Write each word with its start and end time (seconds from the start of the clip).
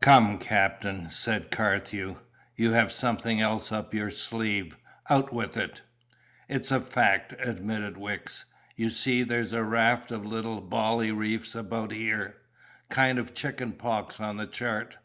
"Come, 0.00 0.38
Captain," 0.38 1.10
said 1.10 1.50
Carthew, 1.50 2.16
"you 2.56 2.72
have 2.72 2.90
something 2.90 3.42
else 3.42 3.70
up 3.70 3.92
your 3.92 4.10
sleeve; 4.10 4.78
out 5.10 5.30
with 5.30 5.58
it!" 5.58 5.82
"It's 6.48 6.70
a 6.70 6.80
fact," 6.80 7.34
admitted 7.38 7.98
Wicks. 7.98 8.46
"You 8.76 8.88
see 8.88 9.24
there's 9.24 9.52
a 9.52 9.62
raft 9.62 10.10
of 10.10 10.24
little 10.24 10.62
bally 10.62 11.12
reefs 11.12 11.54
about 11.54 11.92
here, 11.92 12.38
kind 12.88 13.18
of 13.18 13.34
chicken 13.34 13.72
pox 13.74 14.20
on 14.20 14.38
the 14.38 14.46
chart. 14.46 14.96